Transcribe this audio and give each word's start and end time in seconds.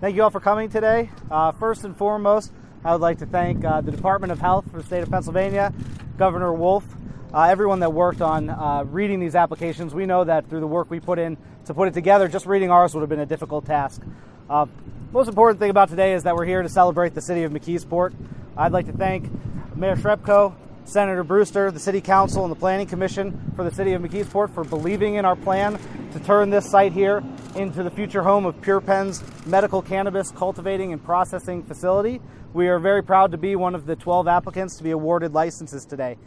Thank 0.00 0.16
you 0.16 0.24
all 0.24 0.30
for 0.30 0.40
coming 0.40 0.68
today. 0.68 1.08
Uh, 1.30 1.52
first 1.52 1.84
and 1.84 1.96
foremost, 1.96 2.52
I 2.84 2.90
would 2.92 3.00
like 3.00 3.18
to 3.18 3.26
thank 3.26 3.64
uh, 3.64 3.80
the 3.80 3.92
Department 3.92 4.32
of 4.32 4.40
Health 4.40 4.68
for 4.70 4.78
the 4.78 4.82
state 4.82 5.04
of 5.04 5.10
Pennsylvania, 5.10 5.72
Governor 6.18 6.52
Wolf, 6.52 6.84
uh, 7.32 7.42
everyone 7.42 7.78
that 7.78 7.92
worked 7.92 8.20
on 8.20 8.50
uh, 8.50 8.84
reading 8.88 9.20
these 9.20 9.36
applications. 9.36 9.94
We 9.94 10.04
know 10.04 10.24
that 10.24 10.50
through 10.50 10.60
the 10.60 10.66
work 10.66 10.90
we 10.90 10.98
put 10.98 11.20
in 11.20 11.38
to 11.66 11.74
put 11.74 11.86
it 11.86 11.94
together, 11.94 12.26
just 12.26 12.44
reading 12.44 12.70
ours 12.70 12.92
would 12.92 13.02
have 13.02 13.08
been 13.08 13.20
a 13.20 13.26
difficult 13.26 13.66
task. 13.66 14.02
Uh, 14.50 14.66
most 15.12 15.28
important 15.28 15.60
thing 15.60 15.70
about 15.70 15.90
today 15.90 16.12
is 16.14 16.24
that 16.24 16.34
we're 16.34 16.44
here 16.44 16.62
to 16.62 16.68
celebrate 16.68 17.14
the 17.14 17.22
city 17.22 17.44
of 17.44 17.52
McKeesport. 17.52 18.14
I'd 18.56 18.72
like 18.72 18.86
to 18.86 18.92
thank 18.92 19.30
Mayor 19.76 19.94
Cherepko, 19.94 20.56
Senator 20.84 21.22
Brewster, 21.22 21.70
the 21.70 21.80
City 21.80 22.00
Council, 22.00 22.42
and 22.42 22.50
the 22.50 22.58
Planning 22.58 22.88
Commission 22.88 23.52
for 23.54 23.62
the 23.62 23.70
City 23.70 23.92
of 23.92 24.02
McKeesport 24.02 24.52
for 24.52 24.64
believing 24.64 25.14
in 25.14 25.24
our 25.24 25.36
plan 25.36 25.78
to 26.12 26.20
turn 26.20 26.50
this 26.50 26.68
site 26.68 26.92
here 26.92 27.22
into 27.56 27.82
the 27.84 27.90
future 27.90 28.22
home 28.22 28.46
of 28.46 28.60
PurePenn's 28.60 29.22
medical 29.46 29.80
cannabis 29.80 30.30
cultivating 30.32 30.92
and 30.92 31.02
processing 31.04 31.62
facility. 31.62 32.20
We 32.52 32.68
are 32.68 32.78
very 32.78 33.02
proud 33.02 33.30
to 33.32 33.38
be 33.38 33.54
one 33.54 33.74
of 33.74 33.86
the 33.86 33.94
12 33.94 34.26
applicants 34.26 34.76
to 34.78 34.82
be 34.82 34.90
awarded 34.90 35.32
licenses 35.32 35.84
today. 35.84 36.18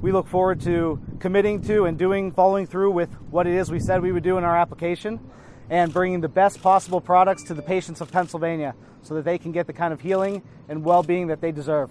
We 0.00 0.12
look 0.12 0.28
forward 0.28 0.60
to 0.62 1.00
committing 1.18 1.62
to 1.62 1.86
and 1.86 1.98
doing, 1.98 2.30
following 2.32 2.66
through 2.66 2.92
with 2.92 3.12
what 3.30 3.46
it 3.46 3.54
is 3.54 3.70
we 3.70 3.80
said 3.80 4.00
we 4.00 4.12
would 4.12 4.22
do 4.22 4.38
in 4.38 4.44
our 4.44 4.56
application 4.56 5.18
and 5.68 5.92
bringing 5.92 6.20
the 6.20 6.28
best 6.28 6.62
possible 6.62 7.00
products 7.00 7.42
to 7.44 7.54
the 7.54 7.62
patients 7.62 8.00
of 8.00 8.10
Pennsylvania 8.10 8.74
so 9.02 9.14
that 9.14 9.24
they 9.24 9.38
can 9.38 9.52
get 9.52 9.66
the 9.66 9.72
kind 9.72 9.92
of 9.92 10.00
healing 10.00 10.42
and 10.68 10.84
well 10.84 11.02
being 11.02 11.26
that 11.28 11.40
they 11.40 11.52
deserve. 11.52 11.90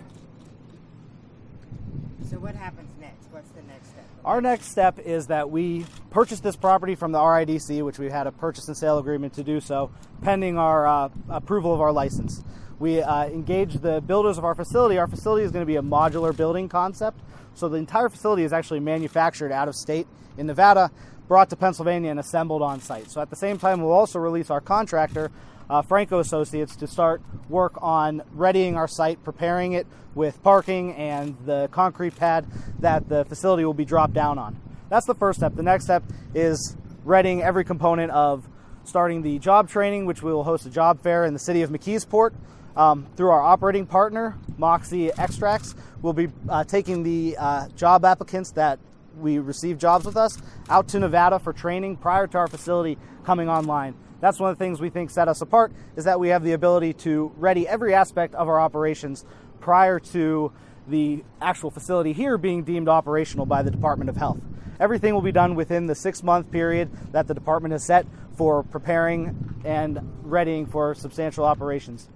So 2.30 2.38
what 2.40 2.56
happens 2.56 2.92
next? 3.00 3.28
What's 3.32 3.50
the 3.52 3.62
next 3.64 3.90
step? 3.90 3.99
Our 4.26 4.42
next 4.42 4.70
step 4.70 5.00
is 5.00 5.28
that 5.28 5.50
we 5.50 5.86
purchase 6.10 6.42
this 6.42 6.58
property 6.58 6.96
from 6.96 7.14
the 7.14 7.20
RIDC, 7.20 7.84
which 7.86 8.00
we 8.00 8.10
had 8.10 8.28
a 8.28 8.34
purchase 8.34 8.68
and 8.68 8.76
sale 8.76 8.98
agreement 8.98 9.34
to 9.36 9.44
do 9.44 9.62
so, 9.62 9.92
pending 10.22 10.58
our 10.58 10.86
uh, 10.86 11.10
approval 11.30 11.74
of 11.74 11.80
our 11.80 11.94
license. 11.94 12.44
We 12.80 13.02
uh, 13.02 13.26
engage 13.28 13.76
the 13.76 14.02
builders 14.02 14.38
of 14.38 14.44
our 14.44 14.56
facility. 14.56 14.98
Our 14.98 15.08
facility 15.08 15.46
is 15.46 15.52
going 15.52 15.62
to 15.62 15.68
be 15.68 15.78
a 15.78 15.82
modular 15.82 16.36
building 16.36 16.68
concept, 16.68 17.22
so 17.54 17.70
the 17.70 17.78
entire 17.78 18.10
facility 18.10 18.44
is 18.44 18.52
actually 18.52 18.82
manufactured 18.82 19.54
out 19.54 19.70
of 19.70 19.76
state 19.76 20.06
in 20.38 20.48
Nevada, 20.48 20.92
brought 21.30 21.50
to 21.52 21.56
Pennsylvania, 21.56 22.12
and 22.12 22.20
assembled 22.20 22.62
on 22.62 22.82
site. 22.82 23.10
So 23.10 23.22
at 23.22 23.30
the 23.30 23.38
same 23.38 23.58
time, 23.58 23.82
we'll 23.82 23.94
also 23.94 24.20
release 24.20 24.50
our 24.50 24.62
contractor 24.62 25.32
uh, 25.70 25.82
Franco 25.82 26.20
Associates 26.20 26.76
to 26.78 26.88
start 26.88 27.22
work 27.48 27.78
on 27.82 28.24
readying 28.34 28.76
our 28.76 28.88
site, 28.88 29.24
preparing 29.24 29.74
it 29.74 29.86
with 30.16 30.42
parking 30.42 30.94
and 30.96 31.38
the 31.46 31.70
concrete 31.72 32.16
pad 32.16 32.46
that 32.80 33.08
the 33.08 33.26
facility 33.26 33.64
will 33.64 33.74
be 33.74 33.86
dropped 33.86 34.14
down 34.14 34.38
on. 34.38 34.60
That's 34.90 35.06
the 35.06 35.16
first 35.16 35.40
step. 35.40 35.56
The 35.56 35.64
next 35.64 35.86
step 35.86 36.04
is 36.34 36.76
readying 37.04 37.42
every 37.42 37.64
component 37.64 38.12
of 38.12 38.48
starting 38.84 39.22
the 39.22 39.38
job 39.40 39.70
training, 39.70 40.06
which 40.06 40.24
we 40.24 40.34
will 40.34 40.44
host 40.44 40.66
a 40.66 40.70
job 40.70 41.02
fair 41.02 41.26
in 41.26 41.34
the 41.34 41.40
city 41.40 41.62
of 41.62 41.70
McKeesport. 41.70 42.34
Um, 42.76 43.08
through 43.16 43.30
our 43.30 43.42
operating 43.42 43.86
partner, 43.86 44.38
Moxie 44.58 45.12
Extracts, 45.12 45.76
we'll 46.02 46.14
be 46.14 46.30
uh, 46.48 46.64
taking 46.64 47.04
the 47.04 47.36
uh, 47.38 47.68
job 47.70 48.06
applicants 48.06 48.52
that 48.52 48.80
we 49.18 49.38
receive 49.38 49.78
jobs 49.78 50.06
with 50.06 50.16
us 50.16 50.38
out 50.70 50.88
to 50.90 51.00
Nevada 51.00 51.40
for 51.40 51.52
training 51.52 51.98
prior 51.98 52.26
to 52.28 52.38
our 52.38 52.48
facility 52.48 52.98
coming 53.24 53.50
online. 53.50 53.96
That's 54.22 54.40
one 54.40 54.52
of 54.52 54.58
the 54.58 54.64
things 54.64 54.82
we 54.82 54.90
think 54.90 55.10
set 55.10 55.28
us 55.28 55.42
apart 55.42 55.72
is 55.96 56.06
that 56.06 56.20
we 56.20 56.30
have 56.30 56.44
the 56.44 56.54
ability 56.54 56.94
to 56.94 57.32
ready 57.38 57.68
every 57.68 57.94
aspect 57.94 58.36
of 58.36 58.48
our 58.50 58.60
operations 58.60 59.26
prior 59.60 60.00
to 60.00 60.52
the 60.88 61.24
actual 61.42 61.72
facility 61.72 62.14
here 62.14 62.38
being 62.38 62.64
deemed 62.64 62.90
operational 62.90 63.46
by 63.46 63.62
the 63.62 63.72
Department 63.72 64.10
of 64.10 64.18
Health. 64.18 64.42
Everything 64.80 65.14
will 65.14 65.22
be 65.22 65.32
done 65.32 65.56
within 65.56 65.88
the 65.88 65.96
six 65.96 66.24
month 66.24 66.52
period 66.52 66.90
that 67.12 67.28
the 67.28 67.34
department 67.34 67.74
has 67.74 67.84
set 67.84 68.06
for 68.36 68.64
preparing 68.64 69.62
and 69.66 70.00
readying 70.24 70.66
for 70.66 70.96
substantial 70.96 71.46
operations. 71.46 72.10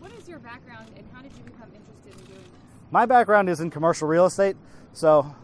What 0.00 0.12
is 0.12 0.28
your 0.28 0.40
background 0.40 0.90
and 0.96 1.06
how 1.12 1.22
did 1.22 1.32
you 1.36 1.44
become 1.44 1.68
interested 1.74 2.12
in 2.20 2.26
doing 2.26 2.42
this? 2.42 2.60
My 2.90 3.06
background 3.06 3.48
is 3.48 3.60
in 3.60 3.70
commercial 3.70 4.08
real 4.08 4.26
estate, 4.26 4.56
so 4.92 5.34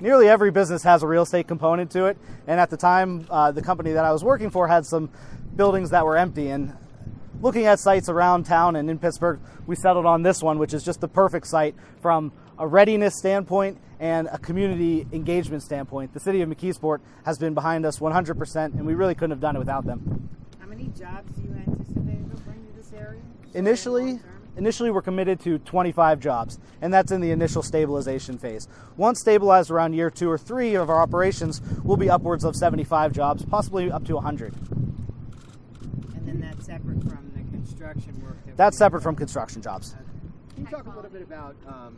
nearly 0.00 0.28
every 0.28 0.50
business 0.50 0.82
has 0.82 1.02
a 1.02 1.06
real 1.06 1.22
estate 1.22 1.48
component 1.48 1.90
to 1.92 2.06
it. 2.06 2.18
And 2.46 2.60
at 2.60 2.68
the 2.68 2.76
time, 2.76 3.26
uh, 3.30 3.52
the 3.52 3.62
company 3.62 3.92
that 3.92 4.04
I 4.04 4.12
was 4.12 4.22
working 4.22 4.50
for 4.50 4.68
had 4.68 4.84
some 4.84 5.10
buildings 5.56 5.90
that 5.90 6.04
were 6.04 6.16
empty. 6.16 6.48
And 6.48 6.76
looking 7.40 7.66
at 7.66 7.78
sites 7.78 8.08
around 8.08 8.44
town 8.44 8.76
and 8.76 8.90
in 8.90 8.98
Pittsburgh, 8.98 9.40
we 9.66 9.76
settled 9.76 10.06
on 10.06 10.22
this 10.22 10.42
one, 10.42 10.58
which 10.58 10.74
is 10.74 10.82
just 10.82 11.00
the 11.00 11.08
perfect 11.08 11.46
site 11.46 11.74
from 12.00 12.32
a 12.58 12.66
readiness 12.66 13.16
standpoint 13.18 13.78
and 13.98 14.28
a 14.32 14.38
community 14.38 15.06
engagement 15.12 15.62
standpoint. 15.62 16.12
The 16.12 16.20
city 16.20 16.42
of 16.42 16.48
McKeesport 16.48 17.00
has 17.24 17.38
been 17.38 17.54
behind 17.54 17.86
us 17.86 17.98
100%, 17.98 18.74
and 18.74 18.86
we 18.86 18.94
really 18.94 19.14
couldn't 19.14 19.30
have 19.30 19.40
done 19.40 19.56
it 19.56 19.60
without 19.60 19.86
them. 19.86 20.28
How 20.58 20.66
many 20.66 20.84
jobs 20.98 21.32
do 21.36 21.42
you 21.42 21.54
anticipate 21.54 22.20
will 22.20 22.40
bring 22.40 22.66
to 22.66 22.72
this 22.76 22.92
area? 22.92 23.20
Initially, 23.54 24.18
initially 24.56 24.90
we're 24.90 25.02
committed 25.02 25.38
to 25.40 25.58
25 25.58 26.18
jobs, 26.18 26.58
and 26.80 26.92
that's 26.92 27.12
in 27.12 27.20
the 27.20 27.30
initial 27.30 27.62
stabilization 27.62 28.38
phase. 28.38 28.66
Once 28.96 29.20
stabilized 29.20 29.70
around 29.70 29.92
year 29.92 30.10
two 30.10 30.28
or 30.28 30.38
three 30.38 30.74
of 30.74 30.90
our 30.90 31.00
operations, 31.00 31.62
we'll 31.84 31.96
be 31.96 32.10
upwards 32.10 32.44
of 32.44 32.56
75 32.56 33.12
jobs, 33.12 33.44
possibly 33.44 33.90
up 33.90 34.04
to 34.06 34.14
100. 34.14 34.54
And 36.32 36.42
that's 36.42 36.64
separate 36.64 37.02
from 37.02 37.30
the 37.36 37.42
construction 37.54 38.18
work. 38.24 38.38
That 38.46 38.56
That's 38.56 38.76
we- 38.76 38.78
separate 38.78 39.02
from 39.02 39.16
construction 39.16 39.60
jobs. 39.60 39.94
Can 40.54 40.64
you 40.64 40.70
talk 40.70 40.86
a 40.86 40.90
little 40.90 41.10
bit 41.10 41.22
about 41.22 41.56
um, 41.66 41.96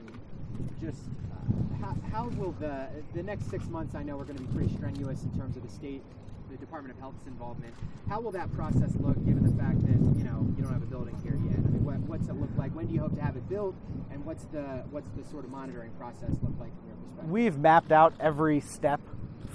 just 0.81 1.03
uh, 1.33 1.84
how, 1.84 1.97
how 2.12 2.28
will 2.31 2.53
the 2.59 2.89
the 3.15 3.23
next 3.23 3.49
six 3.49 3.69
months? 3.69 3.94
I 3.94 4.03
know 4.03 4.17
we're 4.17 4.25
going 4.25 4.39
to 4.39 4.43
be 4.43 4.53
pretty 4.55 4.75
strenuous 4.75 5.23
in 5.23 5.31
terms 5.39 5.56
of 5.56 5.62
the 5.62 5.69
state, 5.69 6.03
the 6.50 6.56
Department 6.56 6.94
of 6.94 7.00
Health's 7.00 7.27
involvement. 7.27 7.75
How 8.09 8.21
will 8.21 8.33
that 8.33 8.53
process 8.55 8.91
look, 8.99 9.17
given 9.25 9.44
the 9.44 9.56
fact 9.62 9.81
that 9.87 9.99
you 10.19 10.25
know 10.25 10.47
you 10.56 10.62
don't 10.65 10.73
have 10.73 10.83
a 10.83 10.87
building 10.87 11.17
here 11.23 11.34
yet? 11.34 11.59
I 11.59 11.71
mean, 11.71 11.84
what, 11.84 11.99
what's 12.00 12.28
it 12.28 12.34
look 12.34 12.50
like? 12.56 12.75
When 12.75 12.87
do 12.87 12.94
you 12.94 13.00
hope 13.00 13.15
to 13.17 13.23
have 13.23 13.37
it 13.37 13.49
built? 13.49 13.75
And 14.11 14.25
what's 14.25 14.44
the 14.47 14.83
what's 14.91 15.11
the 15.11 15.25
sort 15.31 15.44
of 15.44 15.50
monitoring 15.50 15.91
process 15.93 16.31
look 16.43 16.55
like 16.59 16.71
from 16.78 16.89
your 16.89 16.97
perspective? 17.06 17.31
We've 17.31 17.59
mapped 17.59 17.93
out 17.93 18.15
every 18.19 18.61
step 18.61 19.00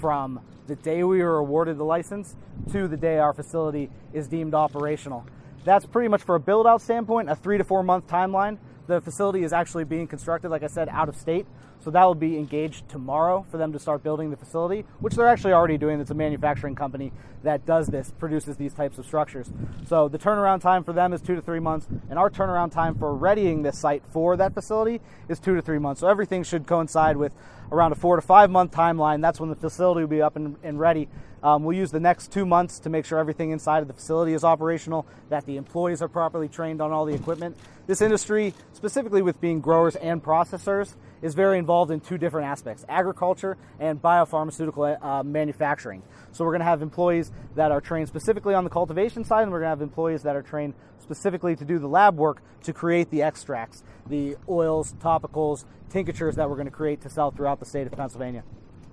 from 0.00 0.40
the 0.66 0.76
day 0.76 1.04
we 1.04 1.22
were 1.22 1.36
awarded 1.36 1.76
the 1.76 1.84
license 1.84 2.34
to 2.72 2.88
the 2.88 2.96
day 2.96 3.18
our 3.18 3.34
facility 3.34 3.90
is 4.12 4.26
deemed 4.26 4.54
operational. 4.54 5.26
That's 5.64 5.84
pretty 5.84 6.08
much 6.08 6.22
for 6.22 6.36
a 6.36 6.40
build 6.40 6.66
out 6.66 6.80
standpoint, 6.80 7.28
a 7.28 7.36
three 7.36 7.58
to 7.58 7.64
four 7.64 7.82
month 7.82 8.06
timeline. 8.06 8.56
The 8.86 9.00
facility 9.00 9.42
is 9.42 9.52
actually 9.52 9.84
being 9.84 10.06
constructed, 10.06 10.48
like 10.48 10.62
I 10.62 10.68
said, 10.68 10.88
out 10.88 11.08
of 11.08 11.16
state. 11.16 11.46
So 11.82 11.90
that 11.90 12.04
will 12.04 12.14
be 12.14 12.36
engaged 12.36 12.88
tomorrow 12.88 13.46
for 13.50 13.56
them 13.56 13.72
to 13.72 13.78
start 13.78 14.02
building 14.02 14.30
the 14.30 14.36
facility, 14.36 14.84
which 15.00 15.14
they're 15.14 15.28
actually 15.28 15.52
already 15.52 15.78
doing. 15.78 16.00
It's 16.00 16.10
a 16.10 16.14
manufacturing 16.14 16.74
company 16.74 17.12
that 17.42 17.64
does 17.64 17.86
this, 17.86 18.12
produces 18.18 18.56
these 18.56 18.74
types 18.74 18.98
of 18.98 19.06
structures. 19.06 19.50
So 19.86 20.08
the 20.08 20.18
turnaround 20.18 20.60
time 20.60 20.84
for 20.84 20.92
them 20.92 21.12
is 21.12 21.22
two 21.22 21.34
to 21.34 21.40
three 21.40 21.60
months, 21.60 21.86
and 22.10 22.18
our 22.18 22.28
turnaround 22.28 22.72
time 22.72 22.96
for 22.96 23.14
readying 23.14 23.62
this 23.62 23.78
site 23.78 24.02
for 24.12 24.36
that 24.36 24.52
facility 24.52 25.00
is 25.28 25.40
two 25.40 25.54
to 25.56 25.62
three 25.62 25.78
months. 25.78 26.02
So 26.02 26.08
everything 26.08 26.42
should 26.42 26.66
coincide 26.66 27.16
with 27.16 27.32
around 27.72 27.92
a 27.92 27.94
four 27.94 28.16
to 28.16 28.22
five 28.22 28.50
month 28.50 28.72
timeline. 28.72 29.22
That's 29.22 29.40
when 29.40 29.48
the 29.48 29.56
facility 29.56 30.02
will 30.02 30.08
be 30.08 30.22
up 30.22 30.36
and, 30.36 30.56
and 30.62 30.78
ready. 30.78 31.08
Um, 31.42 31.64
we'll 31.64 31.76
use 31.76 31.90
the 31.90 32.00
next 32.00 32.30
two 32.30 32.44
months 32.44 32.80
to 32.80 32.90
make 32.90 33.06
sure 33.06 33.18
everything 33.18 33.50
inside 33.50 33.80
of 33.80 33.88
the 33.88 33.94
facility 33.94 34.34
is 34.34 34.44
operational, 34.44 35.06
that 35.30 35.46
the 35.46 35.56
employees 35.56 36.02
are 36.02 36.08
properly 36.08 36.48
trained 36.48 36.82
on 36.82 36.92
all 36.92 37.06
the 37.06 37.14
equipment. 37.14 37.56
This 37.86 38.02
industry, 38.02 38.52
specifically 38.74 39.22
with 39.22 39.40
being 39.40 39.60
growers 39.60 39.96
and 39.96 40.22
processors, 40.22 40.96
is 41.22 41.34
very 41.34 41.58
involved 41.58 41.90
in 41.90 42.00
two 42.00 42.18
different 42.18 42.46
aspects 42.46 42.84
agriculture 42.88 43.56
and 43.78 44.00
biopharmaceutical 44.00 45.02
uh, 45.02 45.22
manufacturing. 45.22 46.02
So, 46.32 46.44
we're 46.44 46.52
going 46.52 46.60
to 46.60 46.66
have 46.66 46.82
employees 46.82 47.30
that 47.56 47.72
are 47.72 47.80
trained 47.80 48.08
specifically 48.08 48.54
on 48.54 48.64
the 48.64 48.70
cultivation 48.70 49.24
side, 49.24 49.42
and 49.42 49.52
we're 49.52 49.60
going 49.60 49.66
to 49.66 49.70
have 49.70 49.82
employees 49.82 50.22
that 50.22 50.36
are 50.36 50.42
trained 50.42 50.74
specifically 50.98 51.56
to 51.56 51.64
do 51.64 51.78
the 51.78 51.88
lab 51.88 52.16
work 52.16 52.42
to 52.62 52.72
create 52.72 53.10
the 53.10 53.22
extracts, 53.22 53.82
the 54.06 54.36
oils, 54.48 54.94
topicals, 54.94 55.64
tinctures 55.88 56.36
that 56.36 56.48
we're 56.48 56.56
going 56.56 56.66
to 56.66 56.70
create 56.70 57.00
to 57.02 57.10
sell 57.10 57.30
throughout 57.30 57.58
the 57.58 57.66
state 57.66 57.86
of 57.86 57.92
Pennsylvania. 57.92 58.44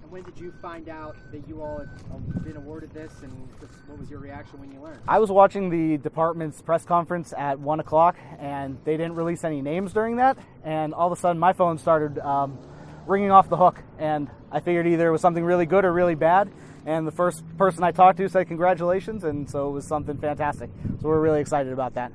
And 0.08 0.14
when 0.14 0.24
did 0.24 0.40
you 0.40 0.54
find 0.62 0.88
out 0.88 1.18
that 1.32 1.48
you 1.48 1.62
all 1.62 1.80
had 1.80 1.90
um, 2.14 2.24
been 2.44 2.56
awarded 2.56 2.94
this? 2.94 3.12
And 3.24 3.32
what 3.88 4.00
was 4.00 4.10
your 4.10 4.20
reaction 4.20 4.60
when 4.60 4.72
you 4.72 4.80
learned? 4.82 5.00
I 5.08 5.20
was 5.20 5.30
watching 5.30 5.70
the 5.70 5.98
department's 5.98 6.62
press 6.62 6.86
conference 6.86 7.34
at 7.38 7.60
one 7.60 7.80
o'clock, 7.80 8.18
and 8.40 8.78
they 8.86 8.96
didn't 8.96 9.16
release 9.16 9.44
any 9.44 9.62
names 9.62 9.94
during 9.94 10.16
that. 10.18 10.38
And 10.64 10.94
all 10.94 11.12
of 11.12 11.18
a 11.18 11.20
sudden, 11.20 11.40
my 11.40 11.54
phone 11.54 11.78
started 11.78 12.20
um, 12.20 12.58
ringing 13.06 13.32
off 13.32 13.50
the 13.50 13.58
hook, 13.58 13.82
and 14.00 14.30
I 14.52 14.62
figured 14.62 14.88
either 14.88 15.10
it 15.10 15.12
was 15.12 15.22
something 15.22 15.44
really 15.44 15.66
good 15.66 15.84
or 15.84 15.92
really 15.92 16.16
bad. 16.16 16.50
And 16.86 17.06
the 17.06 17.12
first 17.12 17.44
person 17.58 17.84
I 17.84 17.92
talked 17.92 18.18
to 18.20 18.30
said 18.30 18.48
congratulations, 18.48 19.26
and 19.26 19.50
so 19.50 19.68
it 19.70 19.72
was 19.72 19.86
something 19.86 20.18
fantastic. 20.18 20.70
So 21.02 21.10
we're 21.10 21.20
really 21.20 21.42
excited 21.42 21.74
about 21.74 21.96
that. 21.96 22.14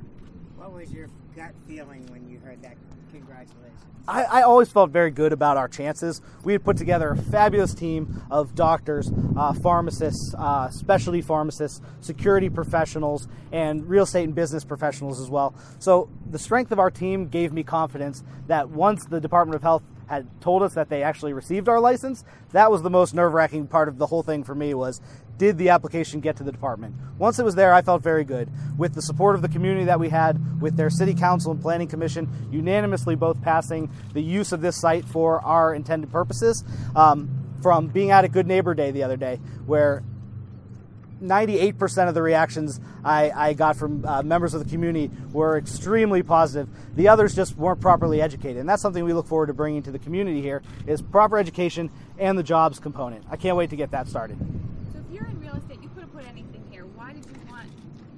What 0.56 0.72
was 0.72 0.90
your 0.90 1.10
gut 1.36 1.52
feeling 1.68 2.06
when 2.06 2.26
you 2.26 2.38
heard 2.38 2.62
that? 2.62 2.76
Congratulations. 3.12 3.82
I, 4.08 4.24
I 4.24 4.42
always 4.42 4.68
felt 4.68 4.90
very 4.90 5.12
good 5.12 5.32
about 5.32 5.56
our 5.56 5.68
chances. 5.68 6.20
We 6.42 6.54
had 6.54 6.64
put 6.64 6.76
together 6.76 7.10
a 7.10 7.16
fabulous 7.16 7.72
team 7.72 8.22
of 8.30 8.54
doctors, 8.54 9.12
uh, 9.36 9.52
pharmacists, 9.52 10.34
uh, 10.36 10.70
specialty 10.70 11.20
pharmacists, 11.20 11.80
security 12.00 12.50
professionals, 12.50 13.28
and 13.52 13.88
real 13.88 14.02
estate 14.02 14.24
and 14.24 14.34
business 14.34 14.64
professionals 14.64 15.20
as 15.20 15.30
well. 15.30 15.54
So 15.78 16.08
the 16.28 16.38
strength 16.38 16.72
of 16.72 16.80
our 16.80 16.90
team 16.90 17.28
gave 17.28 17.52
me 17.52 17.62
confidence 17.62 18.24
that 18.48 18.70
once 18.70 19.04
the 19.04 19.20
Department 19.20 19.54
of 19.54 19.62
Health 19.62 19.84
had 20.12 20.28
told 20.42 20.62
us 20.62 20.74
that 20.74 20.90
they 20.90 21.02
actually 21.02 21.32
received 21.32 21.70
our 21.70 21.80
license, 21.80 22.22
that 22.52 22.70
was 22.70 22.82
the 22.82 22.90
most 22.90 23.14
nerve-wracking 23.14 23.66
part 23.66 23.88
of 23.88 23.96
the 23.96 24.06
whole 24.06 24.22
thing 24.22 24.44
for 24.44 24.54
me 24.54 24.74
was 24.74 25.00
did 25.38 25.56
the 25.56 25.70
application 25.70 26.20
get 26.20 26.36
to 26.36 26.44
the 26.44 26.52
department? 26.52 26.94
Once 27.16 27.38
it 27.38 27.44
was 27.46 27.54
there, 27.54 27.72
I 27.72 27.80
felt 27.80 28.02
very 28.02 28.22
good. 28.22 28.50
With 28.76 28.92
the 28.92 29.00
support 29.00 29.36
of 29.36 29.40
the 29.40 29.48
community 29.48 29.86
that 29.86 29.98
we 29.98 30.10
had, 30.10 30.60
with 30.60 30.76
their 30.76 30.90
city 30.90 31.14
council 31.14 31.50
and 31.50 31.62
planning 31.62 31.88
commission 31.88 32.28
unanimously 32.52 33.16
both 33.16 33.40
passing 33.40 33.90
the 34.12 34.20
use 34.22 34.52
of 34.52 34.60
this 34.60 34.78
site 34.78 35.06
for 35.06 35.40
our 35.40 35.74
intended 35.74 36.12
purposes, 36.12 36.62
um, 36.94 37.30
from 37.62 37.86
being 37.86 38.10
at 38.10 38.26
a 38.26 38.28
Good 38.28 38.46
Neighbor 38.46 38.74
Day 38.74 38.90
the 38.90 39.04
other 39.04 39.16
day, 39.16 39.36
where 39.64 40.02
98% 41.22 42.08
of 42.08 42.14
the 42.14 42.22
reactions 42.22 42.80
I, 43.04 43.30
I 43.30 43.52
got 43.52 43.76
from 43.76 44.04
uh, 44.04 44.22
members 44.22 44.54
of 44.54 44.64
the 44.64 44.70
community 44.70 45.10
were 45.32 45.56
extremely 45.56 46.22
positive. 46.22 46.68
The 46.94 47.08
others 47.08 47.34
just 47.34 47.56
weren't 47.56 47.80
properly 47.80 48.20
educated. 48.20 48.58
And 48.58 48.68
that's 48.68 48.82
something 48.82 49.04
we 49.04 49.12
look 49.12 49.26
forward 49.26 49.46
to 49.46 49.54
bringing 49.54 49.82
to 49.84 49.90
the 49.90 49.98
community 49.98 50.42
here 50.42 50.62
is 50.86 51.00
proper 51.00 51.38
education 51.38 51.90
and 52.18 52.36
the 52.36 52.42
jobs 52.42 52.78
component. 52.78 53.24
I 53.30 53.36
can't 53.36 53.56
wait 53.56 53.70
to 53.70 53.76
get 53.76 53.90
that 53.92 54.08
started. 54.08 54.36
So 54.92 54.98
if 54.98 55.14
you're 55.14 55.26
in 55.26 55.40
real 55.40 55.54
estate, 55.54 55.82
you 55.82 55.88
could 55.90 56.02
have 56.02 56.12
put 56.12 56.26
anything 56.26 56.64
here. 56.70 56.84
Why 56.84 57.12
did 57.12 57.24
you 57.26 57.32
want 57.50 57.68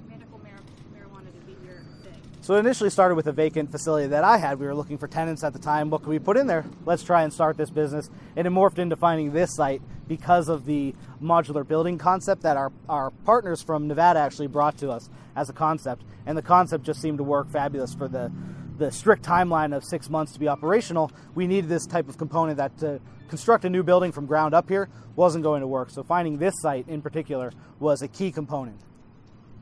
medical 0.09 0.39
mar- 0.39 0.51
marijuana 0.93 1.31
to 1.31 1.45
be 1.45 1.53
your 1.65 1.77
thing? 2.03 2.21
So 2.41 2.55
it 2.55 2.59
initially 2.59 2.89
started 2.89 3.15
with 3.15 3.27
a 3.27 3.31
vacant 3.31 3.71
facility 3.71 4.07
that 4.07 4.23
I 4.23 4.37
had. 4.37 4.59
We 4.59 4.65
were 4.65 4.75
looking 4.75 4.97
for 4.97 5.07
tenants 5.07 5.43
at 5.43 5.53
the 5.53 5.59
time. 5.59 5.89
What 5.89 6.01
could 6.01 6.09
we 6.09 6.19
put 6.19 6.37
in 6.37 6.47
there? 6.47 6.65
Let's 6.85 7.03
try 7.03 7.23
and 7.23 7.31
start 7.31 7.57
this 7.57 7.69
business. 7.69 8.09
And 8.35 8.45
it 8.45 8.49
morphed 8.49 8.79
into 8.79 8.95
finding 8.95 9.31
this 9.31 9.55
site 9.55 9.81
because 10.07 10.49
of 10.49 10.65
the 10.65 10.93
modular 11.21 11.67
building 11.67 11.97
concept 11.97 12.43
that 12.43 12.57
our, 12.57 12.71
our 12.87 13.11
partners 13.11 13.61
from 13.61 13.87
Nevada 13.87 14.19
actually 14.19 14.47
brought 14.47 14.77
to 14.77 14.89
us 14.89 15.09
as 15.35 15.49
a 15.49 15.53
concept. 15.53 16.03
And 16.25 16.37
the 16.37 16.41
concept 16.41 16.83
just 16.83 17.01
seemed 17.01 17.17
to 17.17 17.23
work 17.23 17.49
fabulous 17.49 17.93
for 17.93 18.07
the, 18.07 18.31
the 18.77 18.91
strict 18.91 19.23
timeline 19.23 19.75
of 19.75 19.83
six 19.83 20.09
months 20.09 20.33
to 20.33 20.39
be 20.39 20.47
operational. 20.47 21.11
We 21.33 21.47
needed 21.47 21.69
this 21.69 21.85
type 21.85 22.09
of 22.09 22.17
component 22.17 22.57
that 22.57 22.77
to 22.79 22.99
construct 23.29 23.65
a 23.65 23.69
new 23.69 23.83
building 23.83 24.11
from 24.11 24.25
ground 24.25 24.53
up 24.53 24.69
here 24.69 24.89
wasn't 25.15 25.43
going 25.43 25.61
to 25.61 25.67
work. 25.67 25.89
So 25.89 26.03
finding 26.03 26.37
this 26.37 26.53
site 26.61 26.87
in 26.87 27.01
particular 27.01 27.51
was 27.79 28.01
a 28.01 28.07
key 28.07 28.31
component. 28.31 28.79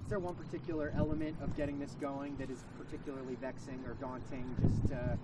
Is 0.03 0.09
there 0.09 0.19
one 0.19 0.35
particular 0.35 0.94
element 0.97 1.38
of 1.41 1.55
getting 1.55 1.79
this 1.79 1.95
going 2.01 2.35
that 2.35 2.50
is 2.50 2.65
particularly 2.77 3.35
vexing 3.35 3.79
or 3.88 3.94
daunting, 3.94 4.53
just 4.61 4.94
uh, 4.94 5.15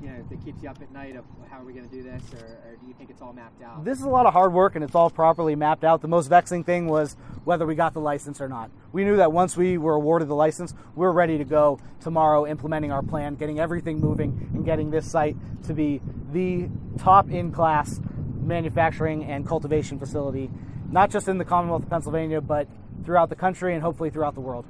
you 0.00 0.08
know, 0.08 0.24
that 0.30 0.44
keeps 0.44 0.62
you 0.62 0.70
up 0.70 0.80
at 0.80 0.92
night 0.92 1.16
of 1.16 1.24
how 1.50 1.58
are 1.58 1.64
we 1.64 1.72
going 1.72 1.88
to 1.88 1.94
do 1.94 2.04
this, 2.04 2.22
or, 2.34 2.46
or 2.46 2.76
do 2.80 2.86
you 2.86 2.94
think 2.94 3.10
it's 3.10 3.20
all 3.20 3.32
mapped 3.32 3.60
out? 3.62 3.84
This 3.84 3.98
is 3.98 4.04
a 4.04 4.08
lot 4.08 4.26
of 4.26 4.32
hard 4.32 4.52
work 4.52 4.76
and 4.76 4.84
it's 4.84 4.94
all 4.94 5.10
properly 5.10 5.56
mapped 5.56 5.82
out. 5.82 6.02
The 6.02 6.08
most 6.08 6.28
vexing 6.28 6.62
thing 6.62 6.86
was 6.86 7.16
whether 7.44 7.66
we 7.66 7.74
got 7.74 7.94
the 7.94 8.00
license 8.00 8.40
or 8.40 8.48
not. 8.48 8.70
We 8.92 9.02
knew 9.02 9.16
that 9.16 9.32
once 9.32 9.56
we 9.56 9.76
were 9.76 9.94
awarded 9.94 10.28
the 10.28 10.36
license, 10.36 10.72
we 10.94 11.04
are 11.04 11.12
ready 11.12 11.36
to 11.36 11.44
go 11.44 11.80
tomorrow 12.00 12.46
implementing 12.46 12.92
our 12.92 13.02
plan, 13.02 13.34
getting 13.34 13.58
everything 13.58 13.98
moving, 13.98 14.50
and 14.54 14.64
getting 14.64 14.92
this 14.92 15.10
site 15.10 15.36
to 15.64 15.74
be 15.74 16.00
the 16.30 16.68
top 16.96 17.28
in 17.28 17.50
class 17.50 18.00
manufacturing 18.40 19.24
and 19.24 19.44
cultivation 19.44 19.98
facility, 19.98 20.48
not 20.90 21.10
just 21.10 21.26
in 21.26 21.38
the 21.38 21.44
Commonwealth 21.44 21.82
of 21.82 21.90
Pennsylvania, 21.90 22.40
but 22.40 22.68
throughout 23.04 23.28
the 23.28 23.36
country 23.36 23.74
and 23.74 23.82
hopefully 23.82 24.10
throughout 24.10 24.34
the 24.34 24.40
world. 24.40 24.64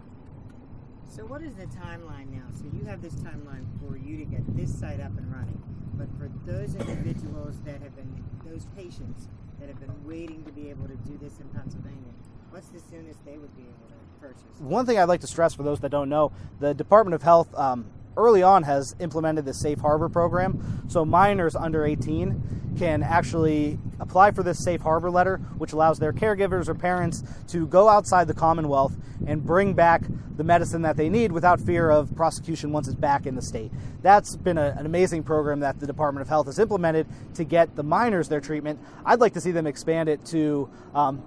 So 1.09 1.25
what 1.25 1.43
is 1.43 1.55
the 1.55 1.67
timeline 1.67 2.31
now? 2.31 2.47
So 2.57 2.65
you 2.73 2.85
have 2.87 3.03
this 3.03 3.15
timeline 3.15 3.67
for 3.81 3.97
you 3.97 4.19
to 4.19 4.25
get 4.25 4.57
this 4.57 4.79
site 4.79 5.01
up 5.01 5.17
and 5.17 5.33
running, 5.33 5.61
but 5.95 6.07
for 6.19 6.31
those 6.47 6.75
individuals 6.75 7.57
that 7.65 7.83
have 7.83 7.97
been, 7.97 8.25
those 8.45 8.67
patients 8.77 9.29
that 9.59 9.69
have 9.69 9.81
been 9.81 10.05
waiting 10.05 10.45
to 10.45 10.53
be 10.53 10.71
able 10.71 10.87
to 10.87 10.97
do 10.97 11.19
this 11.21 11.41
in 11.41 11.49
Pennsylvania, 11.49 12.13
what's 12.51 12.69
the 12.69 12.79
soonest 12.79 13.25
they 13.25 13.39
would 13.39 13.55
be 13.57 13.63
able 13.63 13.89
to 13.89 14.21
purchase? 14.21 14.61
One 14.61 14.87
thing 14.87 14.99
I'd 14.99 15.09
like 15.09 15.21
to 15.23 15.27
stress 15.27 15.55
for 15.55 15.63
those 15.63 15.81
that 15.81 15.91
don't 15.91 16.09
know, 16.09 16.31
the 16.61 16.75
Department 16.75 17.15
of 17.15 17.23
Health 17.23 17.53
um, 17.57 17.91
early 18.17 18.43
on 18.43 18.65
has 18.65 18.95
implemented 19.01 19.45
the 19.45 19.55
safe 19.55 19.79
harbor 19.79 20.09
program. 20.09 20.85
So 20.89 21.05
minors 21.05 21.57
under 21.57 21.85
18 21.85 22.75
can 22.79 23.03
actually 23.03 23.79
apply 24.00 24.31
for 24.31 24.43
this 24.43 24.62
safe 24.62 24.81
harbor 24.81 25.11
letter, 25.11 25.39
which 25.59 25.73
allows 25.73 25.99
their 25.99 26.12
caregivers 26.12 26.69
or 26.69 26.75
parents 26.75 27.23
to 27.49 27.67
go 27.67 27.89
outside 27.89 28.27
the 28.27 28.35
Commonwealth 28.35 28.97
and 29.27 29.45
bring 29.45 29.75
back 29.75 30.03
the 30.37 30.45
medicine 30.45 30.83
that 30.83 30.97
they 30.97 31.09
need 31.09 31.33
without 31.33 31.61
fear 31.61 31.91
of 31.91 32.15
prosecution 32.15 32.73
once 32.73 32.87
it's 32.87 32.97
back 32.97 33.27
in 33.27 33.35
the 33.35 33.43
state. 33.43 33.73
That's 34.03 34.37
been 34.37 34.56
a, 34.56 34.75
an 34.79 34.87
amazing 34.87 35.25
program 35.25 35.61
that 35.61 35.81
the 35.81 35.87
Department 35.87 36.23
of 36.23 36.29
Health 36.29 36.47
has 36.47 36.59
implemented 36.59 37.06
to 37.35 37.45
get 37.45 37.75
the 37.75 37.83
minors 37.83 38.29
their 38.29 38.41
treatment. 38.41 38.79
I'd 39.05 39.21
like 39.21 39.35
to 39.35 39.41
see 39.41 39.50
them 39.50 39.67
expand 39.67 40.09
it 40.09 40.25
to 40.27 40.71
um, 40.95 41.23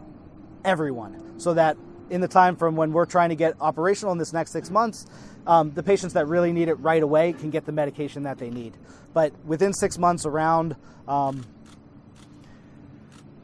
everyone 0.63 1.39
so 1.39 1.53
that 1.53 1.77
in 2.09 2.21
the 2.21 2.27
time 2.27 2.55
from 2.55 2.75
when 2.75 2.91
we're 2.93 3.05
trying 3.05 3.29
to 3.29 3.35
get 3.35 3.55
operational 3.59 4.11
in 4.11 4.17
this 4.17 4.33
next 4.33 4.51
six 4.51 4.69
months, 4.69 5.05
um, 5.47 5.71
the 5.71 5.83
patients 5.83 6.13
that 6.13 6.27
really 6.27 6.51
need 6.51 6.67
it 6.67 6.75
right 6.75 7.01
away 7.01 7.33
can 7.33 7.49
get 7.49 7.65
the 7.65 7.71
medication 7.71 8.23
that 8.23 8.37
they 8.37 8.49
need. 8.49 8.77
But 9.13 9.33
within 9.45 9.73
six 9.73 9.97
months, 9.97 10.25
around 10.25 10.75
um, 11.07 11.45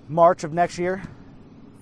March 0.09 0.44
of 0.44 0.54
next 0.54 0.77
year, 0.77 1.04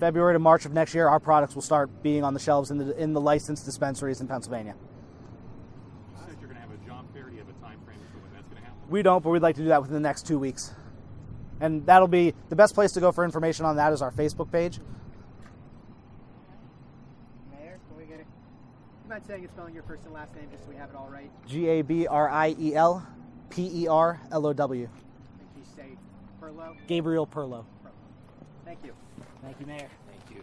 February 0.00 0.34
to 0.34 0.38
March 0.38 0.64
of 0.66 0.72
next 0.72 0.94
year, 0.94 1.08
our 1.08 1.20
products 1.20 1.54
will 1.54 1.62
start 1.62 2.02
being 2.02 2.24
on 2.24 2.34
the 2.34 2.40
shelves 2.40 2.70
in 2.70 2.78
the 2.78 2.96
in 3.00 3.12
the 3.12 3.20
licensed 3.20 3.64
dispensaries 3.64 4.20
in 4.20 4.28
Pennsylvania. 4.28 4.74
You 4.74 6.18
said 6.26 6.36
you're 6.40 6.48
going 6.50 6.60
to 6.60 6.68
have 6.68 6.70
a 6.70 6.86
job 6.86 7.06
fair. 7.14 7.24
Do 7.24 7.32
you 7.32 7.38
have 7.38 7.48
a 7.48 7.64
time 7.64 7.78
frame 7.84 7.96
as 7.96 8.14
when 8.20 8.32
that's 8.34 8.48
going 8.48 8.56
to 8.56 8.66
happen? 8.66 8.82
We 8.90 9.02
don't, 9.02 9.22
but 9.22 9.30
we'd 9.30 9.42
like 9.42 9.56
to 9.56 9.62
do 9.62 9.68
that 9.68 9.80
within 9.80 9.94
the 9.94 10.00
next 10.00 10.26
two 10.26 10.38
weeks. 10.38 10.74
And 11.60 11.86
that'll 11.86 12.08
be 12.08 12.34
the 12.50 12.56
best 12.56 12.74
place 12.74 12.92
to 12.92 13.00
go 13.00 13.12
for 13.12 13.24
information 13.24 13.64
on 13.64 13.76
that 13.76 13.92
is 13.92 14.02
our 14.02 14.10
Facebook 14.10 14.52
page. 14.52 14.78
Mayor, 17.50 17.78
can 17.88 17.96
we 17.96 18.04
get 18.04 18.20
it? 18.20 18.26
You 19.04 19.10
mind 19.10 19.24
saying 19.26 19.42
and 19.42 19.50
spelling 19.50 19.72
your 19.72 19.84
first 19.84 20.04
and 20.04 20.12
last 20.12 20.34
name 20.34 20.48
just 20.50 20.64
so 20.64 20.70
we 20.70 20.76
have 20.76 20.90
it 20.90 20.96
all 20.96 21.08
right? 21.10 21.30
G 21.46 21.68
A 21.68 21.82
B 21.82 22.06
R 22.06 22.28
I 22.28 22.54
E 22.58 22.74
L 22.74 23.06
P 23.48 23.70
E 23.84 23.88
R 23.88 24.20
L 24.30 24.46
O 24.46 24.52
W. 24.52 24.88
Think 25.38 25.48
you 25.56 25.62
say 25.74 25.96
Perlow? 26.42 26.76
Gabriel 26.86 27.26
Perlow. 27.26 27.64
Thank 28.66 28.80
you. 28.84 28.94
Thank 29.44 29.60
you, 29.60 29.66
Mayor. 29.66 29.86
Thank 30.08 30.36
you. 30.36 30.42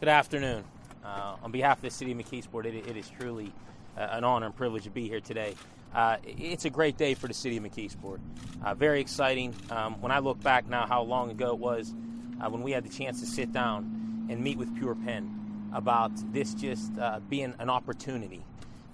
Good 0.00 0.08
afternoon. 0.08 0.64
Uh, 1.04 1.36
on 1.42 1.52
behalf 1.52 1.76
of 1.76 1.82
the 1.82 1.90
City 1.90 2.12
of 2.12 2.16
McKeesport, 2.16 2.64
it, 2.64 2.88
it 2.88 2.96
is 2.96 3.10
truly 3.20 3.52
uh, 3.94 4.08
an 4.12 4.24
honor 4.24 4.46
and 4.46 4.56
privilege 4.56 4.84
to 4.84 4.90
be 4.90 5.06
here 5.06 5.20
today. 5.20 5.54
Uh, 5.94 6.16
it's 6.24 6.64
a 6.64 6.70
great 6.70 6.96
day 6.96 7.12
for 7.12 7.28
the 7.28 7.34
City 7.34 7.58
of 7.58 7.62
McKeesport. 7.62 8.20
Uh, 8.64 8.72
very 8.72 9.02
exciting. 9.02 9.54
Um, 9.70 10.00
when 10.00 10.12
I 10.12 10.20
look 10.20 10.42
back 10.42 10.66
now, 10.66 10.86
how 10.86 11.02
long 11.02 11.30
ago 11.30 11.48
it 11.50 11.58
was 11.58 11.92
uh, 12.40 12.48
when 12.48 12.62
we 12.62 12.72
had 12.72 12.84
the 12.84 12.88
chance 12.88 13.20
to 13.20 13.26
sit 13.26 13.52
down 13.52 14.26
and 14.30 14.40
meet 14.42 14.56
with 14.56 14.74
PurePenn 14.74 15.74
about 15.74 16.10
this 16.32 16.54
just 16.54 16.98
uh, 16.98 17.20
being 17.28 17.52
an 17.58 17.68
opportunity. 17.68 18.42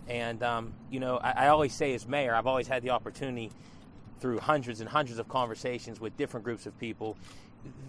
And, 0.09 0.43
um, 0.43 0.75
you 0.91 0.99
know, 0.99 1.19
I, 1.19 1.45
I 1.45 1.49
always 1.49 1.73
say 1.73 1.95
as 1.95 2.09
mayor, 2.09 2.35
I've 2.35 2.49
always 2.49 2.67
had 2.67 2.83
the 2.83 2.91
opportunity 2.91 3.53
through 4.19 4.41
hundreds 4.41 4.81
and 4.81 4.89
hundreds 4.89 5.21
of 5.21 5.29
conversations 5.29 6.01
with 6.01 6.17
different 6.17 6.43
groups 6.45 6.67
of 6.67 6.77
people. 6.81 7.17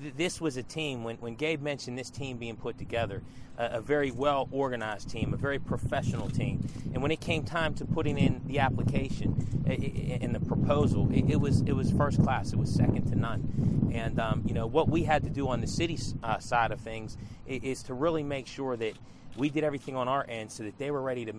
Th- 0.01 0.13
This 0.15 0.41
was 0.41 0.57
a 0.57 0.63
team, 0.63 1.03
when, 1.03 1.17
when 1.17 1.35
Gabe 1.35 1.61
mentioned 1.61 1.97
this 1.97 2.09
team 2.09 2.37
being 2.37 2.55
put 2.55 2.77
together, 2.77 3.21
a, 3.57 3.81
very 3.81 4.11
well 4.11 4.47
organized 4.51 5.09
team, 5.09 5.33
a 5.33 5.37
very 5.37 5.59
professional 5.59 6.29
team. 6.29 6.67
And 6.93 7.01
when 7.03 7.11
it 7.11 7.19
came 7.21 7.43
time 7.43 7.73
to 7.75 7.85
putting 7.85 8.17
in 8.17 8.41
the 8.45 8.59
application 8.59 9.35
and 9.67 10.33
the 10.33 10.39
proposal, 10.39 11.07
it, 11.11 11.29
it 11.31 11.35
was 11.39 11.61
it 11.61 11.73
was 11.73 11.91
first 11.91 12.21
class. 12.23 12.53
It 12.53 12.59
was 12.59 12.73
second 12.73 13.05
to 13.11 13.15
none. 13.15 13.91
And 13.93 14.19
um, 14.19 14.43
you 14.47 14.53
know 14.53 14.65
what 14.67 14.89
we 14.89 15.03
had 15.03 15.23
to 15.23 15.29
do 15.29 15.47
on 15.49 15.61
the 15.61 15.67
city 15.67 15.99
uh, 16.23 16.39
side 16.39 16.71
of 16.71 16.79
things 16.79 17.17
i- 17.47 17.59
is 17.61 17.83
to 17.83 17.93
really 17.93 18.23
make 18.23 18.47
sure 18.47 18.75
that 18.77 18.93
we 19.37 19.49
did 19.49 19.63
everything 19.63 19.95
on 19.95 20.07
our 20.07 20.25
end 20.27 20.51
so 20.51 20.63
that 20.63 20.77
they 20.77 20.89
were 20.91 21.01
ready 21.01 21.25
to 21.25 21.33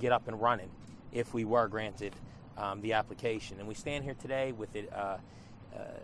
get 0.00 0.12
up 0.12 0.28
and 0.28 0.40
running 0.40 0.70
if 1.12 1.34
we 1.34 1.44
were 1.44 1.66
granted 1.66 2.12
um, 2.56 2.80
the 2.82 2.92
application. 2.92 3.58
And 3.58 3.66
we 3.66 3.74
stand 3.74 4.04
here 4.04 4.14
today 4.14 4.52
with 4.52 4.76
it, 4.76 4.92
uh, 4.92 5.16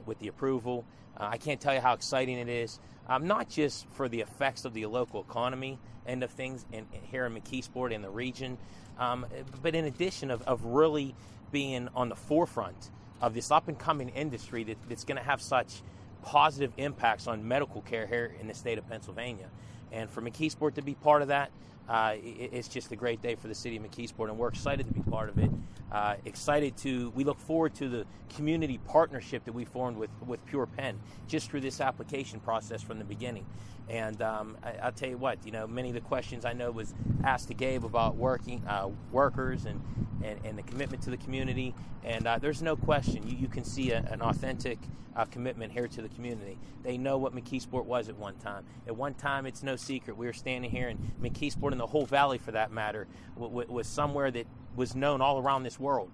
with 0.07 0.19
the 0.19 0.29
approval. 0.29 0.85
Uh, 1.17 1.29
I 1.31 1.39
can't 1.39 1.61
tell 1.61 1.75
you 1.75 1.81
how 1.81 1.95
exciting 1.95 2.39
it 2.39 2.49
is, 2.49 2.79
um, 3.09 3.27
not 3.27 3.49
just 3.49 3.87
for 3.91 4.09
the 4.09 4.21
effects 4.21 4.65
of 4.65 4.75
the 4.75 4.87
local 4.87 5.21
economy 5.23 5.79
and 6.07 6.23
of 6.23 6.31
things 6.31 6.65
in, 6.73 6.87
in- 6.93 7.03
here 7.03 7.27
in 7.27 7.35
McKeesport 7.35 7.95
and 7.95 8.03
the 8.03 8.11
region, 8.11 8.59
um, 8.99 9.27
but 9.63 9.75
in 9.75 9.85
addition 9.85 10.31
of, 10.31 10.43
of 10.43 10.65
really 10.65 11.15
being 11.53 11.89
on 11.95 12.09
the 12.09 12.17
forefront 12.17 12.91
of 13.21 13.35
this 13.35 13.51
up 13.51 13.69
and 13.69 13.79
coming 13.79 14.09
industry 14.11 14.65
that, 14.65 14.77
that's 14.89 15.05
going 15.05 15.19
to 15.19 15.25
have 15.25 15.43
such 15.43 15.83
positive 16.23 16.73
impacts 16.77 17.27
on 17.27 17.47
medical 17.47 17.81
care 17.83 18.07
here 18.07 18.35
in 18.41 18.47
the 18.47 18.55
state 18.55 18.79
of 18.79 18.89
Pennsylvania. 18.89 19.49
And 19.93 20.09
for 20.09 20.23
McKeesport 20.23 20.75
to 20.75 20.83
be 20.83 20.95
part 20.95 21.23
of 21.23 21.29
that, 21.29 21.51
uh, 21.89 22.15
it, 22.17 22.51
it's 22.53 22.69
just 22.69 22.93
a 22.93 22.97
great 22.97 23.21
day 23.23 23.35
for 23.35 23.49
the 23.49 23.55
city 23.55 23.77
of 23.77 23.83
McKeesport, 23.83 24.29
and 24.29 24.39
we're 24.39 24.49
excited 24.49 24.87
to 24.87 24.93
be 24.93 25.03
part 25.11 25.29
of 25.29 25.39
it. 25.39 25.51
Uh, 25.91 26.15
excited 26.25 26.77
to, 26.77 27.11
we 27.17 27.25
look 27.25 27.39
forward 27.41 27.75
to 27.75 27.89
the 27.89 28.07
community 28.37 28.79
partnership 28.87 29.45
that 29.45 29.53
we 29.53 29.65
formed 29.65 29.97
with, 29.97 30.11
with 30.25 30.45
PurePenn 30.47 30.95
just 31.27 31.51
through 31.51 31.63
this 31.63 31.81
application 31.81 32.39
process 32.39 32.81
from 32.81 32.99
the 32.99 33.05
beginning. 33.05 33.45
And 33.89 34.23
um, 34.23 34.57
I, 34.63 34.75
I'll 34.85 34.93
tell 34.93 35.09
you 35.09 35.19
what, 35.19 35.45
you 35.45 35.51
know, 35.51 35.67
many 35.67 35.89
of 35.89 35.95
the 35.95 36.01
questions 36.01 36.45
I 36.45 36.53
know 36.53 36.71
was 36.71 36.95
asked 37.25 37.49
to 37.49 37.55
Gabe 37.55 37.85
about 37.85 38.15
working 38.15 38.65
uh, 38.69 38.91
workers 39.11 39.65
and, 39.65 39.83
and, 40.23 40.39
and 40.45 40.57
the 40.57 40.63
commitment 40.63 41.03
to 41.03 41.11
the 41.11 41.17
community. 41.17 41.75
And 42.05 42.25
uh, 42.25 42.39
there's 42.39 42.63
no 42.63 42.77
question, 42.77 43.27
you, 43.27 43.37
you 43.37 43.49
can 43.49 43.65
see 43.65 43.91
a, 43.91 43.99
an 43.99 44.23
authentic 44.23 44.79
uh, 45.17 45.25
commitment 45.25 45.73
here 45.73 45.89
to 45.89 46.03
the 46.03 46.09
community. 46.09 46.57
They 46.85 46.97
know 46.97 47.19
what 47.19 47.35
McKeesport 47.35 47.85
was 47.85 48.09
at 48.09 48.17
one 48.17 48.37
time. 48.37 48.65
At 48.87 48.97
one 48.97 49.15
time, 49.15 49.45
it's 49.45 49.63
no 49.63 49.75
secret. 49.75 50.17
We 50.17 50.27
were 50.27 50.33
standing 50.33 50.71
here, 50.71 50.89
and 50.89 50.99
McKeesport 51.21 51.70
and 51.73 51.81
the 51.81 51.87
whole 51.87 52.07
valley, 52.07 52.39
for 52.39 52.53
that 52.53 52.73
matter, 52.73 53.07
was 53.37 53.87
somewhere 53.87 54.31
that 54.31 54.47
was 54.77 54.95
known 54.95 55.21
all 55.21 55.39
around 55.41 55.63
this 55.65 55.79
world. 55.81 56.11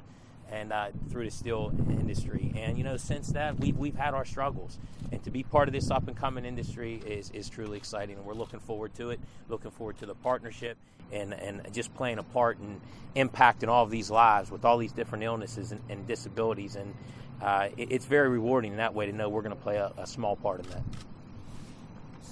and 0.50 0.72
uh, 0.72 0.88
through 1.10 1.24
the 1.24 1.30
steel 1.30 1.72
industry. 1.90 2.52
And 2.56 2.78
you 2.78 2.84
know, 2.84 2.96
since 2.96 3.28
that, 3.28 3.58
we've 3.58 3.76
we've 3.76 3.96
had 3.96 4.14
our 4.14 4.24
struggles, 4.24 4.78
and 5.12 5.22
to 5.24 5.30
be 5.30 5.42
part 5.42 5.68
of 5.68 5.74
this 5.74 5.90
up 5.90 6.08
and 6.08 6.16
coming 6.16 6.44
industry 6.44 7.00
is 7.06 7.30
is 7.30 7.48
truly 7.48 7.76
exciting. 7.76 8.16
And 8.16 8.24
we're 8.24 8.34
looking 8.34 8.60
forward 8.60 8.94
to 8.94 9.10
it. 9.10 9.20
Looking 9.48 9.70
forward 9.70 9.98
to 9.98 10.06
the 10.06 10.14
partnership 10.14 10.76
and 11.12 11.34
and 11.34 11.62
just 11.72 11.94
playing 11.94 12.18
a 12.18 12.22
part 12.22 12.58
in 12.60 12.80
impacting 13.28 13.68
all 13.68 13.84
of 13.84 13.90
these 13.90 14.10
lives 14.10 14.50
with 14.50 14.64
all 14.64 14.78
these 14.78 14.92
different 14.92 15.24
illnesses 15.24 15.72
and, 15.72 15.80
and 15.88 16.06
disabilities. 16.06 16.76
And 16.76 16.94
uh, 17.42 17.68
it, 17.76 17.92
it's 17.92 18.06
very 18.06 18.28
rewarding 18.28 18.72
in 18.72 18.78
that 18.78 18.94
way 18.94 19.06
to 19.06 19.12
know 19.12 19.28
we're 19.28 19.42
going 19.42 19.56
to 19.56 19.62
play 19.62 19.76
a, 19.76 19.92
a 19.98 20.06
small 20.06 20.36
part 20.36 20.60
in 20.60 20.70
that. 20.70 20.82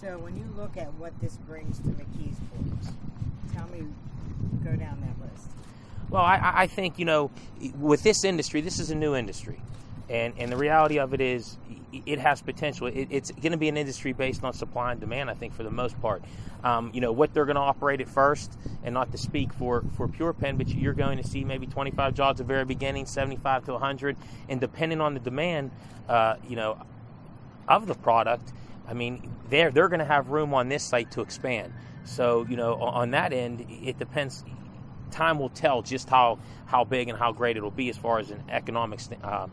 So 0.01 0.19
when 0.19 0.37
you 0.37 0.45
look 0.57 0.77
at 0.77 0.93
what 0.95 1.19
this 1.21 1.37
brings 1.37 1.79
to 1.79 1.89
McKeesport, 1.89 2.93
tell 3.53 3.69
me, 3.69 3.85
go 4.65 4.75
down 4.77 5.01
that 5.01 5.31
list. 5.31 5.49
Well, 6.11 6.23
I, 6.23 6.53
I 6.55 6.67
think 6.67 6.99
you 6.99 7.05
know, 7.05 7.31
with 7.79 8.03
this 8.03 8.25
industry, 8.25 8.61
this 8.61 8.81
is 8.81 8.91
a 8.91 8.95
new 8.95 9.15
industry, 9.15 9.61
and 10.09 10.35
and 10.37 10.51
the 10.51 10.57
reality 10.57 10.99
of 10.99 11.15
it 11.15 11.21
is, 11.21 11.59
it 11.93 12.19
has 12.19 12.43
potential. 12.43 12.89
It, 12.89 13.09
it's 13.11 13.31
going 13.31 13.53
to 13.53 13.59
be 13.59 13.69
an 13.69 13.77
industry 13.77 14.13
based 14.13 14.43
on 14.43 14.53
supply 14.53 14.93
and 14.93 15.01
demand. 15.01 15.31
I 15.31 15.35
think 15.35 15.55
for 15.55 15.63
the 15.63 15.71
most 15.71 16.01
part, 16.03 16.25
um, 16.65 16.91
you 16.93 17.01
know, 17.01 17.13
what 17.13 17.33
they're 17.33 17.47
going 17.47 17.57
to 17.57 17.63
operate 17.63 18.01
at 18.01 18.09
first, 18.09 18.59
and 18.83 18.95
not 18.95 19.13
to 19.13 19.19
speak 19.19 19.53
for 19.53 19.85
for 19.97 20.09
PurePenn, 20.09 20.59
but 20.59 20.69
you're 20.69 20.93
going 20.93 21.19
to 21.19 21.25
see 21.25 21.45
maybe 21.45 21.67
25 21.67 22.15
jobs 22.15 22.41
at 22.41 22.47
the 22.47 22.53
very 22.53 22.65
beginning, 22.65 23.07
75 23.07 23.67
to 23.67 23.73
100, 23.73 24.17
and 24.49 24.61
depending 24.61 25.01
on 25.01 25.15
the 25.15 25.21
demand, 25.21 25.71
uh, 26.09 26.35
you 26.49 26.57
know, 26.57 26.85
of 27.69 27.87
the 27.87 27.95
product. 27.95 28.53
I 28.87 28.93
mean, 28.93 29.34
they're 29.49 29.71
they're 29.71 29.89
going 29.89 30.01
to 30.01 30.05
have 30.05 30.31
room 30.31 30.55
on 30.55 30.69
this 30.69 30.83
site 30.83 31.11
to 31.13 31.21
expand. 31.21 31.73
So 32.05 32.47
you 32.49 32.57
know, 32.57 32.75
on 32.75 33.13
that 33.13 33.33
end, 33.33 33.67
it 33.69 33.99
depends 33.99 34.45
time 35.11 35.39
will 35.39 35.51
tell 35.51 35.83
just 35.83 36.09
how 36.09 36.39
how 36.67 36.85
big 36.85 37.09
and 37.09 37.19
how 37.19 37.33
great 37.33 37.57
it'll 37.57 37.71
be 37.71 37.89
as 37.89 37.97
far 37.97 38.19
as 38.19 38.31
an 38.31 38.43
economic 38.51 39.01
uh, 39.23 39.47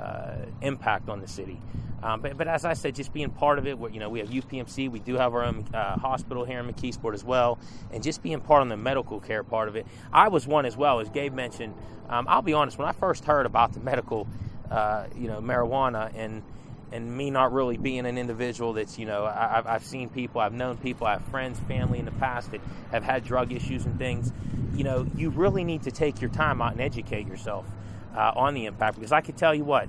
uh, 0.00 0.36
impact 0.62 1.08
on 1.08 1.20
the 1.20 1.28
city. 1.28 1.60
Um, 2.02 2.20
but, 2.20 2.36
but 2.36 2.46
as 2.48 2.66
I 2.66 2.74
said, 2.74 2.94
just 2.94 3.14
being 3.14 3.30
part 3.30 3.58
of 3.58 3.66
it, 3.66 3.78
you 3.90 3.98
know, 3.98 4.10
we 4.10 4.18
have 4.18 4.28
UPMC, 4.28 4.90
we 4.90 4.98
do 4.98 5.14
have 5.14 5.34
our 5.34 5.42
own 5.42 5.66
uh, 5.72 5.96
hospital 5.96 6.44
here 6.44 6.58
in 6.60 6.66
McKeesport 6.66 7.14
as 7.14 7.24
well, 7.24 7.58
and 7.90 8.02
just 8.02 8.22
being 8.22 8.40
part 8.40 8.62
of 8.62 8.68
the 8.68 8.76
medical 8.76 9.20
care 9.20 9.42
part 9.42 9.68
of 9.68 9.76
it. 9.76 9.86
I 10.12 10.28
was 10.28 10.46
one 10.46 10.66
as 10.66 10.76
well, 10.76 11.00
as 11.00 11.08
Gabe 11.08 11.32
mentioned. 11.32 11.74
Um, 12.10 12.26
I'll 12.28 12.42
be 12.42 12.52
honest, 12.52 12.76
when 12.76 12.86
I 12.86 12.92
first 12.92 13.24
heard 13.24 13.46
about 13.46 13.72
the 13.72 13.80
medical, 13.80 14.28
uh, 14.70 15.06
you 15.16 15.28
know, 15.28 15.40
marijuana 15.40 16.12
and 16.14 16.42
and 16.92 17.16
me 17.16 17.30
not 17.30 17.52
really 17.52 17.76
being 17.76 18.06
an 18.06 18.18
individual 18.18 18.72
that's 18.72 18.98
you 18.98 19.06
know 19.06 19.24
I, 19.24 19.62
I've 19.66 19.84
seen 19.84 20.08
people, 20.08 20.40
I've 20.40 20.52
known 20.52 20.76
people, 20.76 21.06
I 21.06 21.14
have 21.14 21.24
friends, 21.26 21.58
family 21.60 21.98
in 21.98 22.04
the 22.04 22.12
past 22.12 22.50
that 22.52 22.60
have 22.90 23.02
had 23.02 23.24
drug 23.24 23.52
issues 23.52 23.84
and 23.84 23.98
things. 23.98 24.32
You 24.74 24.84
know, 24.84 25.06
you 25.16 25.30
really 25.30 25.64
need 25.64 25.82
to 25.84 25.90
take 25.90 26.20
your 26.20 26.30
time 26.30 26.60
out 26.60 26.72
and 26.72 26.80
educate 26.80 27.26
yourself 27.26 27.66
uh, 28.16 28.32
on 28.34 28.54
the 28.54 28.66
impact 28.66 28.96
because 28.96 29.12
I 29.12 29.20
can 29.20 29.34
tell 29.34 29.54
you 29.54 29.64
what. 29.64 29.88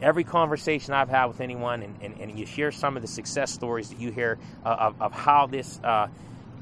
Every 0.00 0.22
conversation 0.22 0.94
I've 0.94 1.08
had 1.08 1.26
with 1.26 1.40
anyone, 1.40 1.82
and, 1.82 1.96
and, 2.00 2.20
and 2.20 2.38
you 2.38 2.46
share 2.46 2.70
some 2.70 2.94
of 2.94 3.02
the 3.02 3.08
success 3.08 3.52
stories 3.52 3.90
that 3.90 3.98
you 3.98 4.12
hear 4.12 4.38
uh, 4.64 4.68
of, 4.68 5.02
of 5.02 5.12
how 5.12 5.48
this 5.48 5.80
uh, 5.82 6.06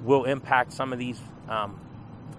will 0.03 0.25
impact 0.25 0.73
some 0.73 0.91
of 0.95 0.99
these 0.99 1.21
um, 1.47 1.79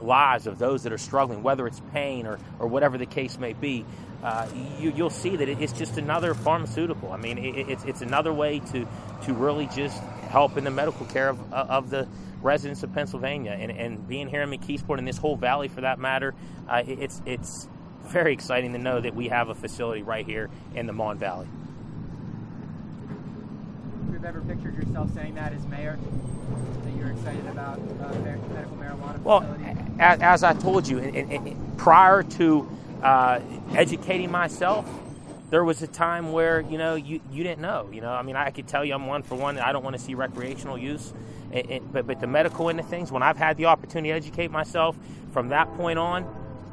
lives 0.02 0.48
of 0.48 0.60
those 0.60 0.84
that 0.84 0.94
are 0.94 0.98
struggling, 0.98 1.44
whether 1.44 1.68
it's 1.68 1.82
pain 1.92 2.28
or, 2.28 2.40
or 2.60 2.68
whatever 2.68 2.98
the 2.98 3.06
case 3.06 3.38
may 3.38 3.54
be, 3.54 3.86
uh, 4.24 4.48
you, 4.80 4.92
will 4.92 5.10
see 5.10 5.36
that 5.36 5.48
it's 5.48 5.74
just 5.74 5.98
another 5.98 6.34
pharmaceutical. 6.34 7.12
I 7.12 7.18
mean, 7.18 7.38
it, 7.38 7.70
it's, 7.70 7.84
it's 7.84 8.02
another 8.02 8.34
way 8.34 8.60
to, 8.72 8.88
to 9.24 9.34
really 9.34 9.68
just 9.68 10.02
help 10.30 10.58
in 10.58 10.64
the 10.64 10.72
medical 10.72 11.06
care 11.06 11.30
of, 11.30 11.54
of 11.54 11.90
the 11.90 12.08
residents 12.42 12.84
of 12.84 12.94
Pennsylvania. 12.94 13.52
And, 13.52 13.72
and 13.72 14.08
being 14.08 14.28
here 14.28 14.42
in 14.42 14.50
McKeesport 14.50 14.98
and 14.98 15.08
this 15.08 15.18
whole 15.18 15.36
valley 15.36 15.68
for 15.68 15.82
that 15.82 16.00
matter, 16.00 16.34
uh, 16.68 16.84
it's, 16.86 17.22
it's 17.26 17.68
very 18.08 18.34
exciting 18.34 18.74
to 18.74 18.80
know 18.80 19.00
that 19.00 19.16
we 19.16 19.28
have 19.28 19.50
a 19.50 19.56
facility 19.56 20.02
right 20.02 20.26
here 20.26 20.50
in 20.76 20.88
the 20.88 20.94
Mon 20.94 21.18
Valley. 21.18 21.48
Have 24.06 24.14
you've 24.14 24.26
ever 24.26 24.42
pictured 24.42 24.76
yourself 24.76 25.14
saying 25.14 25.36
that 25.36 25.54
as 25.54 25.66
mayor? 25.68 26.00
That 26.84 26.96
you're 26.96 27.12
excited 27.12 27.46
about 27.48 27.78
uh, 27.78 28.14
medical 28.20 28.78
marijuana 28.78 29.18
facility? 29.18 29.24
Well, 29.24 29.87
as, 30.00 30.20
as, 30.22 30.44
I 30.44 30.54
told 30.54 30.88
you, 30.88 31.56
prior 31.78 32.24
to 32.24 32.70
uh, 33.02 33.40
educating 33.74 34.32
myself, 34.32 34.88
there 35.50 35.64
was 35.64 35.82
a 35.82 35.88
time 35.88 36.32
where 36.32 36.60
you 36.62 36.78
know 36.78 36.96
you, 36.96 37.22
you 37.32 37.44
didn't 37.44 37.62
know. 37.62 37.90
You 37.92 38.02
know, 38.02 38.12
I 38.12 38.22
mean, 38.22 38.36
I 38.36 38.50
could 38.52 38.68
tell 38.68 38.84
you 38.84 38.94
I'm 38.94 39.08
one 39.08 39.24
for 39.24 39.36
one. 39.36 39.58
I 39.58 39.72
don't 39.72 39.84
want 39.84 39.96
to 39.96 40.02
see 40.02 40.14
recreational 40.14 40.78
use, 40.78 41.14
but 41.92 42.06
but 42.06 42.20
the 42.20 42.28
medical 42.28 42.70
end 42.70 42.80
of 42.80 42.88
things. 42.88 43.12
When 43.12 43.24
I've 43.24 43.38
had 43.38 43.58
the 43.58 43.66
opportunity 43.66 44.10
to 44.10 44.16
educate 44.16 44.52
myself, 44.52 44.98
from 45.32 45.50
that 45.50 45.74
point 45.76 46.00
on, 46.00 46.26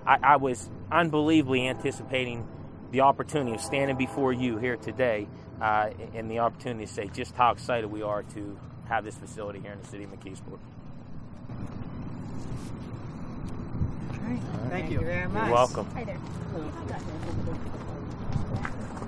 I, 0.06 0.18
I 0.22 0.36
was 0.36 0.68
unbelievably 0.90 1.68
anticipating 1.68 2.46
the 2.90 3.00
opportunity 3.00 3.54
of 3.54 3.60
standing 3.60 3.96
before 3.96 4.32
you 4.32 4.58
here 4.58 4.76
today, 4.76 5.28
uh, 5.60 5.90
and 6.14 6.30
the 6.30 6.40
opportunity 6.40 6.86
to 6.86 6.92
say 6.92 7.08
just 7.12 7.34
how 7.34 7.52
excited 7.52 7.90
we 7.90 8.02
are 8.02 8.22
to 8.22 8.58
have 8.88 9.04
this 9.04 9.16
facility 9.16 9.60
here 9.60 9.72
in 9.72 9.80
the 9.80 9.86
city 9.86 10.04
of 10.04 10.10
McKeesport. 10.10 10.58
Thank, 14.24 14.42
Thank 14.70 14.90
you. 14.90 15.00
you 15.00 15.06
very 15.06 15.28
much. 15.28 15.44
You're 15.44 15.54
welcome. 15.54 15.86
Hi 15.94 16.04
there. 16.04 16.18